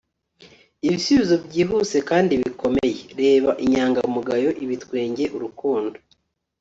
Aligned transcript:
ibisubizo 0.85 1.35
byihuse 1.45 1.97
kandi 2.09 2.33
bikomeye, 2.41 2.99
reba 3.19 3.51
inyangamugayo, 3.65 4.49
ibitwenge, 4.63 5.23
urukundo 5.35 5.97